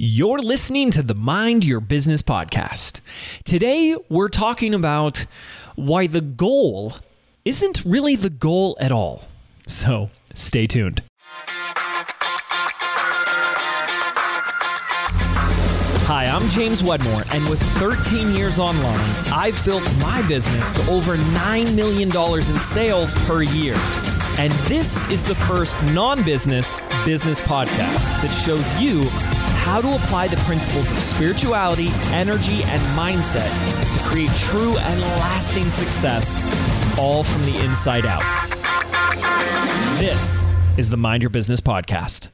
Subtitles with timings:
[0.00, 3.00] You're listening to the Mind Your Business podcast.
[3.42, 5.26] Today, we're talking about
[5.74, 6.94] why the goal
[7.44, 9.24] isn't really the goal at all.
[9.66, 11.02] So, stay tuned.
[16.06, 19.00] Hi, I'm James Wedmore, and with 13 years online,
[19.34, 23.74] I've built my business to over $9 million in sales per year.
[24.38, 29.02] And this is the first non business business podcast that shows you
[29.68, 33.52] how to apply the principles of spirituality, energy, and mindset
[33.92, 36.36] to create true and lasting success,
[36.98, 38.22] all from the inside out.
[39.98, 40.46] This
[40.78, 42.28] is the Mind Your Business podcast.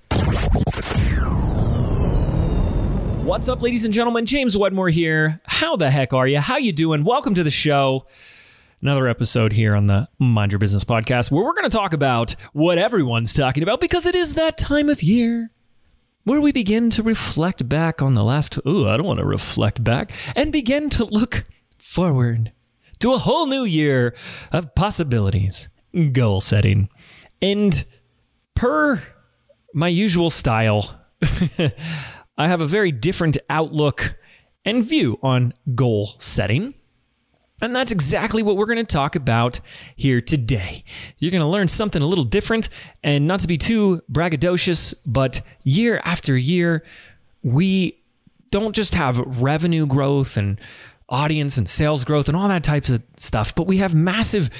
[3.24, 4.26] What's up, ladies and gentlemen?
[4.26, 5.40] James Wedmore here.
[5.44, 6.38] How the heck are you?
[6.38, 7.02] How you doing?
[7.02, 8.06] Welcome to the show.
[8.80, 12.36] Another episode here on the Mind Your Business podcast where we're going to talk about
[12.52, 15.50] what everyone's talking about because it is that time of year
[16.24, 18.58] where we begin to reflect back on the last.
[18.66, 21.44] Ooh, I don't want to reflect back and begin to look
[21.78, 22.52] forward
[23.00, 24.14] to a whole new year
[24.50, 25.68] of possibilities,
[26.12, 26.88] goal setting.
[27.40, 27.84] And
[28.54, 29.02] per
[29.74, 30.98] my usual style,
[32.38, 34.16] I have a very different outlook
[34.64, 36.74] and view on goal setting.
[37.64, 39.60] And that's exactly what we're going to talk about
[39.96, 40.84] here today.
[41.18, 42.68] You're going to learn something a little different,
[43.02, 46.84] and not to be too braggadocious, but year after year,
[47.42, 48.02] we
[48.50, 50.60] don't just have revenue growth and
[51.08, 54.50] audience and sales growth and all that types of stuff, but we have massive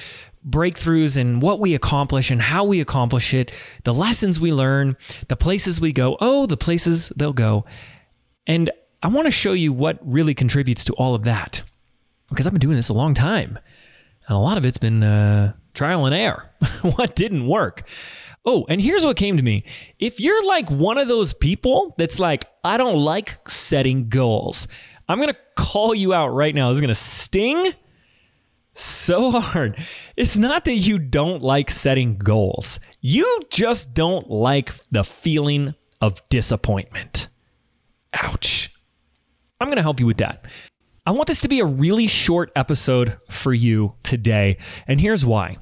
[0.48, 3.52] breakthroughs in what we accomplish and how we accomplish it,
[3.84, 4.96] the lessons we learn,
[5.28, 7.64] the places we go, oh, the places they'll go.
[8.46, 8.70] And
[9.02, 11.62] I want to show you what really contributes to all of that
[12.34, 13.58] because I've been doing this a long time.
[14.28, 16.50] And a lot of it's been uh, trial and error.
[16.82, 17.88] what didn't work?
[18.44, 19.64] Oh, and here's what came to me.
[19.98, 24.68] If you're like one of those people that's like, I don't like setting goals,
[25.08, 26.68] I'm going to call you out right now.
[26.68, 27.72] This is going to sting
[28.74, 29.78] so hard.
[30.16, 36.26] It's not that you don't like setting goals, you just don't like the feeling of
[36.28, 37.28] disappointment.
[38.12, 38.70] Ouch.
[39.60, 40.44] I'm going to help you with that.
[41.06, 44.56] I want this to be a really short episode for you today.
[44.86, 45.56] And here's why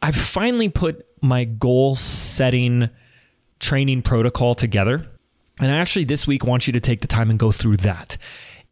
[0.00, 2.88] I've finally put my goal setting
[3.60, 5.06] training protocol together.
[5.60, 8.16] And I actually this week want you to take the time and go through that.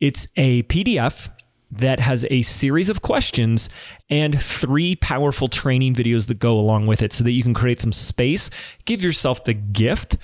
[0.01, 1.29] It's a PDF
[1.71, 3.69] that has a series of questions
[4.09, 7.79] and three powerful training videos that go along with it so that you can create
[7.79, 8.49] some space,
[8.87, 10.17] give yourself the gift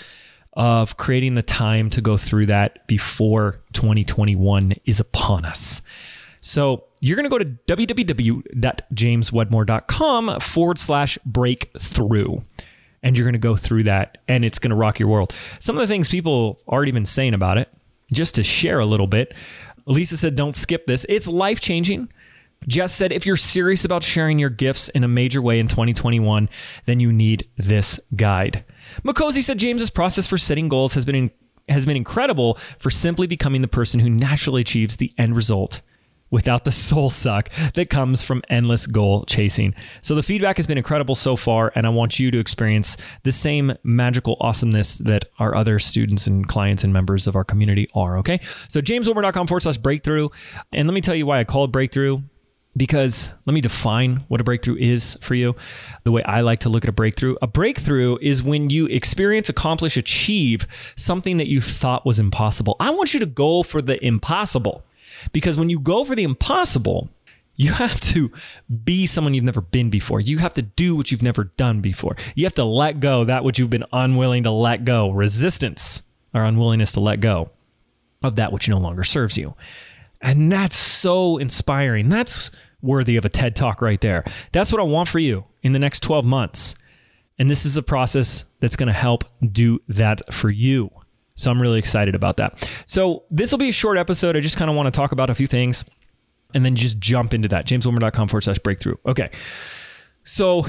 [0.57, 5.83] of creating the time to go through that before 2021 is upon us.
[6.41, 12.41] So you're going to go to www.jameswedmore.com forward slash breakthrough.
[13.03, 15.33] And you're going to go through that and it's going to rock your world.
[15.61, 17.69] Some of the things people have already been saying about it,
[18.11, 19.35] just to share a little bit.
[19.85, 21.05] Lisa said, don't skip this.
[21.09, 22.09] It's life changing.
[22.67, 26.49] Jess said, if you're serious about sharing your gifts in a major way in 2021,
[26.85, 28.65] then you need this guide.
[29.05, 31.31] Makosi said James's process for setting goals has been in,
[31.69, 35.81] has been incredible for simply becoming the person who naturally achieves the end result
[36.31, 39.75] without the soul suck that comes from endless goal chasing.
[40.01, 43.33] So the feedback has been incredible so far, and I want you to experience the
[43.33, 48.19] same magical awesomeness that our other students and clients and members of our community are.
[48.19, 48.41] Okay.
[48.69, 50.31] So jameswedmore.com forward slash breakthrough.
[50.73, 52.19] And let me tell you why I call it breakthrough
[52.77, 55.55] because let me define what a breakthrough is for you.
[56.05, 59.49] The way I like to look at a breakthrough a breakthrough is when you experience,
[59.49, 60.67] accomplish, achieve
[60.97, 62.77] something that you thought was impossible.
[62.81, 64.85] I want you to go for the impossible
[65.33, 67.09] because when you go for the impossible,
[67.57, 68.31] you have to
[68.85, 70.21] be someone you've never been before.
[70.21, 72.17] You have to do what you've never done before.
[72.35, 75.11] You have to let go that which you've been unwilling to let go.
[75.11, 76.03] Resistance
[76.35, 77.51] or unwillingness to let go
[78.23, 79.55] of that which no longer serves you.
[80.21, 82.09] And that's so inspiring.
[82.09, 82.51] That's
[82.83, 84.25] worthy of a TED talk right there.
[84.53, 86.75] That's what I want for you in the next 12 months.
[87.39, 90.91] And this is a process that's going to help do that for you.
[91.35, 92.71] So I'm really excited about that.
[92.87, 94.37] So this will be a short episode.
[94.37, 95.85] I just kind of want to talk about a few things
[96.55, 97.67] and then just jump into that.
[97.67, 98.97] JamesWedmore.com forward slash breakthrough.
[99.05, 99.31] Okay.
[100.25, 100.67] So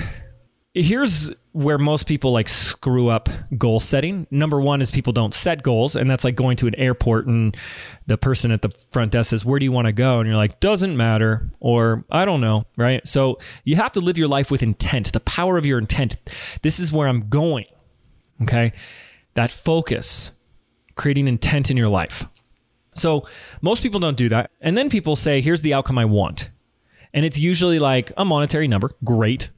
[0.74, 4.28] here's where most people like screw up goal setting.
[4.30, 7.58] Number one is people don't set goals, and that's like going to an airport and
[8.06, 10.20] the person at the front desk says, Where do you want to go?
[10.20, 13.06] And you're like, Doesn't matter, or I don't know, right?
[13.08, 16.18] So you have to live your life with intent, the power of your intent.
[16.62, 17.66] This is where I'm going,
[18.44, 18.72] okay?
[19.34, 20.34] That focus,
[20.94, 22.28] creating intent in your life.
[22.94, 23.28] So
[23.64, 24.52] most people don't do that.
[24.62, 26.52] And then people say, Here's the outcome I want.
[27.16, 28.92] And it's usually like a monetary number.
[29.04, 29.50] Great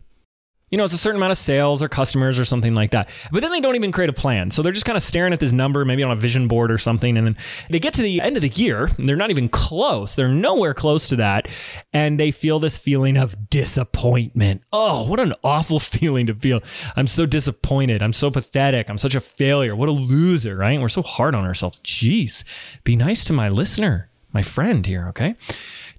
[0.70, 3.10] You know, it's a certain amount of sales or customers or something like that.
[3.32, 4.52] But then they don't even create a plan.
[4.52, 6.78] So they're just kind of staring at this number, maybe on a vision board or
[6.78, 7.18] something.
[7.18, 7.38] And then
[7.70, 10.16] they get to the end of the year and they're not even close.
[10.16, 11.48] They're nowhere close to that.
[11.94, 14.64] And they feel this feeling of disappointment.
[14.72, 16.62] Oh, what an awful feeling to feel.
[16.96, 18.02] I'm so disappointed.
[18.02, 18.90] I'm so pathetic.
[18.90, 19.76] I'm such a failure.
[19.76, 20.80] What a loser, right?
[20.80, 21.80] We're so hard on ourselves.
[21.80, 22.44] Jeez,
[22.84, 25.36] be nice to my listener, my friend here, okay?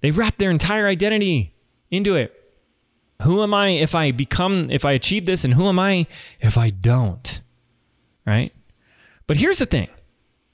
[0.01, 1.55] They wrap their entire identity
[1.91, 2.40] into it.
[3.23, 6.07] Who am I if I become, if I achieve this, and who am I
[6.41, 7.41] if I don't?
[8.27, 8.53] Right?
[9.27, 9.89] But here's the thing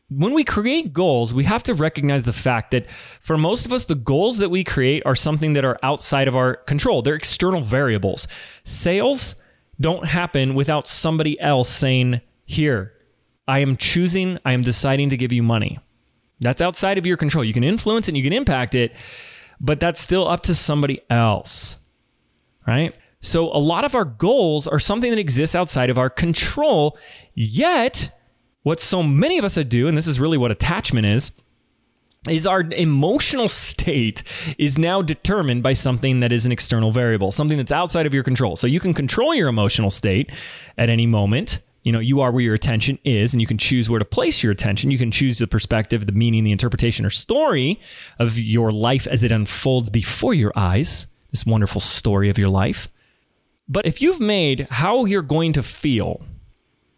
[0.09, 2.89] when we create goals, we have to recognize the fact that
[3.21, 6.37] for most of us, the goals that we create are something that are outside of
[6.37, 7.03] our control.
[7.03, 8.29] They're external variables.
[8.63, 9.37] Sales
[9.81, 12.93] don't happen without somebody else saying, Here,
[13.49, 15.79] I am choosing, I am deciding to give you money.
[16.41, 17.45] That's outside of your control.
[17.45, 18.93] You can influence it, and you can impact it,
[19.61, 21.79] but that's still up to somebody else
[22.67, 22.95] right?
[23.21, 26.97] So a lot of our goals are something that exists outside of our control.
[27.35, 28.17] Yet,
[28.63, 31.33] what so many of us do, and this is really what attachment is,
[32.29, 34.23] is our emotional state
[34.59, 38.23] is now determined by something that is an external variable, something that's outside of your
[38.23, 38.57] control.
[38.57, 40.31] So you can control your emotional state
[40.77, 41.61] at any moment.
[41.85, 44.43] You know, you are where your attention is, and you can choose where to place
[44.43, 44.91] your attention.
[44.91, 47.79] You can choose the perspective, the meaning, the interpretation, or story
[48.19, 52.89] of your life as it unfolds before your eyes this wonderful story of your life.
[53.69, 56.25] But if you've made how you're going to feel,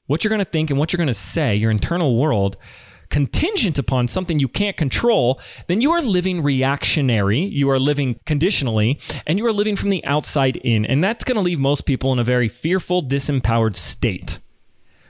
[0.06, 2.56] what you're going to think, and what you're going to say, your internal world,
[3.10, 8.98] contingent upon something you can't control, then you are living reactionary, you are living conditionally,
[9.26, 10.84] and you are living from the outside in.
[10.84, 14.40] And that's going to leave most people in a very fearful, disempowered state.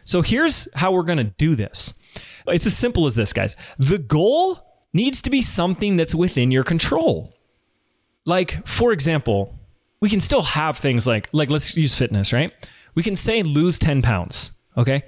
[0.05, 1.95] So here's how we're going to do this
[2.47, 3.57] it's as simple as this, guys.
[3.79, 4.61] The goal
[4.93, 7.35] needs to be something that's within your control.
[8.29, 9.59] Like, for example,
[10.01, 12.53] we can still have things like, like let's use fitness, right?
[12.95, 15.05] We can say lose 10 pounds, okay?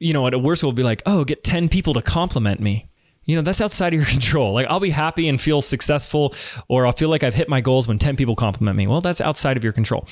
[0.00, 2.88] You know, at worst, we'll be like, oh, get 10 people to compliment me.
[3.22, 4.52] You know, that's outside of your control.
[4.52, 6.34] Like, I'll be happy and feel successful,
[6.68, 8.88] or I'll feel like I've hit my goals when 10 people compliment me.
[8.88, 10.04] Well, that's outside of your control.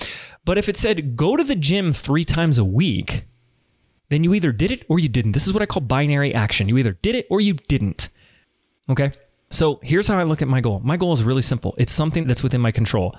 [0.45, 3.25] But if it said go to the gym three times a week,
[4.11, 5.33] then you either did it or you didn't.
[5.33, 6.69] This is what I call binary action.
[6.69, 8.11] You either did it or you didn't.
[8.89, 9.11] Okay?
[9.53, 10.81] So here's how I look at my goal.
[10.83, 11.75] My goal is really simple.
[11.77, 13.15] It's something that's within my control.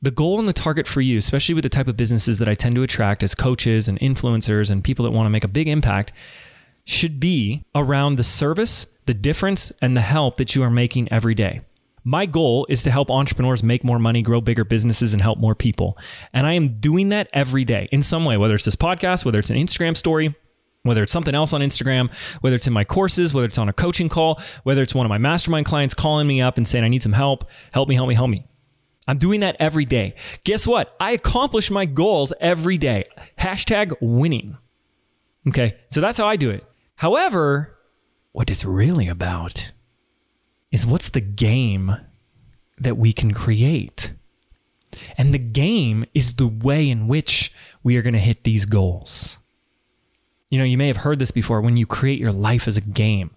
[0.00, 2.54] The goal and the target for you, especially with the type of businesses that I
[2.54, 5.66] tend to attract as coaches and influencers and people that want to make a big
[5.66, 6.12] impact,
[6.84, 11.34] should be around the service, the difference, and the help that you are making every
[11.34, 11.62] day.
[12.04, 15.56] My goal is to help entrepreneurs make more money, grow bigger businesses, and help more
[15.56, 15.98] people.
[16.32, 19.40] And I am doing that every day in some way, whether it's this podcast, whether
[19.40, 20.34] it's an Instagram story,
[20.82, 23.72] whether it's something else on Instagram, whether it's in my courses, whether it's on a
[23.72, 26.88] coaching call, whether it's one of my mastermind clients calling me up and saying, I
[26.88, 28.44] need some help, help me, help me, help me.
[29.06, 30.14] I'm doing that every day.
[30.44, 30.94] Guess what?
[31.00, 33.04] I accomplish my goals every day.
[33.38, 34.58] Hashtag winning.
[35.48, 36.64] Okay, so that's how I do it.
[36.96, 37.76] However,
[38.30, 39.72] what it's really about
[40.70, 41.96] is what's the game
[42.78, 44.12] that we can create?
[45.18, 47.52] And the game is the way in which
[47.82, 49.38] we are going to hit these goals.
[50.52, 52.82] You know, you may have heard this before when you create your life as a
[52.82, 53.30] game,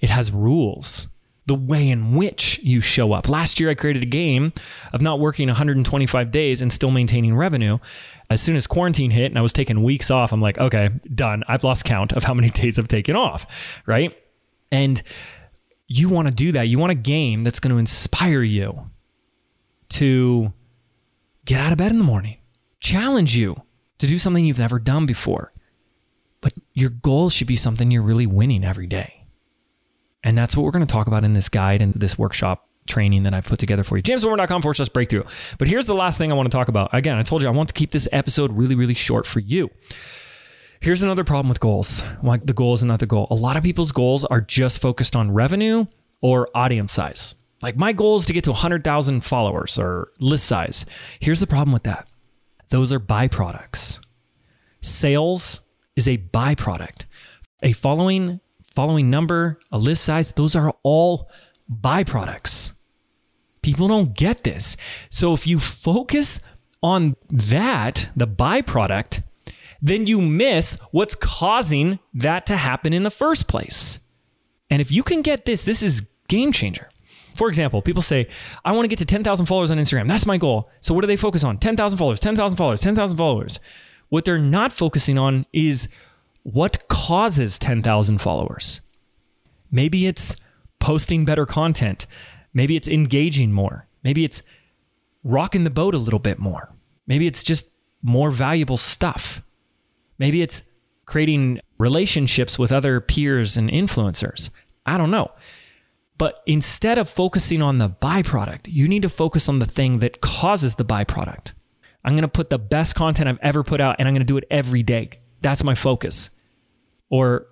[0.00, 1.08] it has rules.
[1.46, 3.26] The way in which you show up.
[3.26, 4.52] Last year, I created a game
[4.92, 7.78] of not working 125 days and still maintaining revenue.
[8.28, 11.42] As soon as quarantine hit and I was taking weeks off, I'm like, okay, done.
[11.48, 14.14] I've lost count of how many days I've taken off, right?
[14.70, 15.02] And
[15.86, 16.68] you want to do that.
[16.68, 18.90] You want a game that's going to inspire you
[19.88, 20.52] to
[21.46, 22.36] get out of bed in the morning,
[22.78, 23.56] challenge you
[24.00, 25.50] to do something you've never done before,
[26.40, 29.24] but your goal should be something you're really winning every day.
[30.22, 33.24] And that's what we're going to talk about in this guide and this workshop training
[33.24, 34.02] that I've put together for you.
[34.02, 35.24] JamesWedmore.com forward slash breakthrough.
[35.58, 36.90] But here's the last thing I want to talk about.
[36.92, 39.70] Again, I told you I want to keep this episode really, really short for you.
[40.80, 42.02] Here's another problem with goals.
[42.20, 43.26] Why the goal is not the goal.
[43.30, 45.86] A lot of people's goals are just focused on revenue
[46.20, 47.34] or audience size.
[47.62, 50.86] Like my goal is to get to 100,000 followers or list size.
[51.20, 52.06] Here's the problem with that.
[52.70, 53.98] Those are byproducts.
[54.80, 55.60] Sales
[55.98, 57.04] is a byproduct.
[57.62, 61.28] A following following number, a list size, those are all
[61.68, 62.72] byproducts.
[63.60, 64.76] People don't get this.
[65.10, 66.40] So if you focus
[66.80, 69.24] on that, the byproduct,
[69.82, 73.98] then you miss what's causing that to happen in the first place.
[74.70, 76.88] And if you can get this, this is game changer.
[77.34, 78.28] For example, people say,
[78.64, 80.06] I want to get to 10,000 followers on Instagram.
[80.06, 80.70] That's my goal.
[80.80, 81.58] So what do they focus on?
[81.58, 83.58] 10,000 followers, 10,000 followers, 10,000 followers.
[84.08, 85.88] What they're not focusing on is
[86.42, 88.80] what causes 10,000 followers.
[89.70, 90.36] Maybe it's
[90.78, 92.06] posting better content.
[92.54, 93.86] Maybe it's engaging more.
[94.02, 94.42] Maybe it's
[95.24, 96.72] rocking the boat a little bit more.
[97.06, 97.70] Maybe it's just
[98.02, 99.42] more valuable stuff.
[100.18, 100.62] Maybe it's
[101.04, 104.50] creating relationships with other peers and influencers.
[104.86, 105.32] I don't know.
[106.16, 110.20] But instead of focusing on the byproduct, you need to focus on the thing that
[110.20, 111.52] causes the byproduct.
[112.04, 114.26] I'm going to put the best content I've ever put out and I'm going to
[114.26, 115.10] do it every day.
[115.40, 116.30] That's my focus.
[117.10, 117.46] Or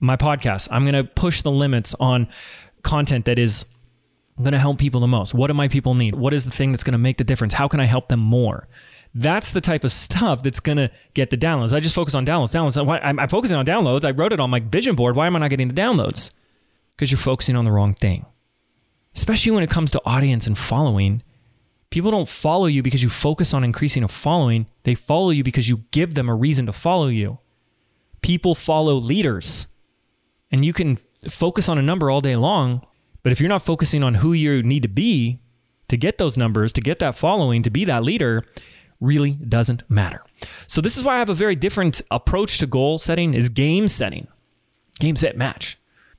[0.00, 2.28] my podcast, I'm going to push the limits on
[2.82, 3.66] content that is
[4.40, 5.34] going to help people the most.
[5.34, 6.14] What do my people need?
[6.14, 7.54] What is the thing that's going to make the difference?
[7.54, 8.68] How can I help them more?
[9.14, 11.72] That's the type of stuff that's going to get the downloads.
[11.72, 12.54] I just focus on downloads.
[12.54, 13.00] Downloads.
[13.02, 14.04] I'm, I'm focusing on downloads.
[14.04, 15.16] I wrote it on my vision board.
[15.16, 16.32] Why am I not getting the downloads?
[16.94, 18.26] Because you're focusing on the wrong thing.
[19.16, 21.22] Especially when it comes to audience and following.
[21.90, 24.66] People don't follow you because you focus on increasing a following.
[24.82, 27.38] They follow you because you give them a reason to follow you.
[28.20, 29.68] People follow leaders.
[30.50, 32.86] And you can focus on a number all day long,
[33.22, 35.40] but if you're not focusing on who you need to be
[35.88, 38.44] to get those numbers, to get that following, to be that leader,
[39.00, 40.22] really doesn't matter.
[40.66, 43.88] So this is why I have a very different approach to goal setting is game
[43.88, 44.28] setting.
[45.00, 45.77] Game set match.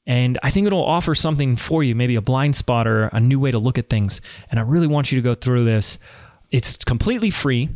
[0.09, 3.39] And I think it'll offer something for you, maybe a blind spot or a new
[3.39, 4.21] way to look at things.
[4.49, 5.99] And I really want you to go through this.
[6.51, 7.69] It's completely free.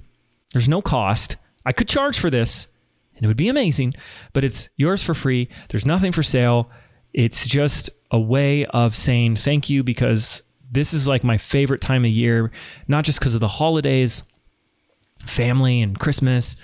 [0.51, 1.37] There's no cost.
[1.63, 2.69] I could charge for this,
[3.15, 3.93] and it would be amazing,
[4.33, 5.47] but it's yours for free.
[5.69, 6.71] There's nothing for sale.
[7.13, 12.03] It's just a way of saying thank you because this is like my favorite time
[12.03, 12.51] of year,
[12.87, 14.23] not just because of the holidays,
[15.19, 16.55] family, and Christmas.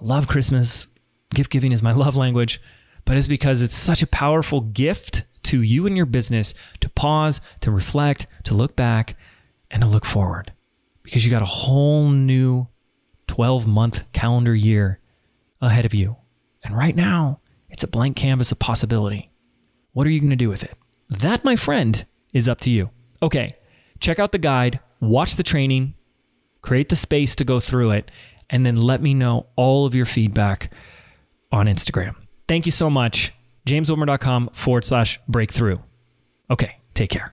[0.00, 0.88] I love Christmas.
[1.34, 2.62] Gift giving is my love language,
[3.08, 7.40] but it's because it's such a powerful gift to you and your business to pause,
[7.58, 9.16] to reflect, to look back,
[9.70, 10.52] and to look forward
[11.02, 12.68] because you got a whole new
[13.26, 15.00] 12 month calendar year
[15.62, 16.16] ahead of you.
[16.62, 19.30] And right now, it's a blank canvas of possibility.
[19.94, 20.74] What are you going to do with it?
[21.08, 22.90] That, my friend, is up to you.
[23.22, 23.56] Okay,
[24.00, 25.94] check out the guide, watch the training,
[26.60, 28.10] create the space to go through it,
[28.50, 30.70] and then let me know all of your feedback
[31.50, 32.14] on Instagram.
[32.48, 33.32] Thank you so much.
[33.66, 35.76] JamesWedmore.com forward slash breakthrough.
[36.50, 37.32] Okay, take care.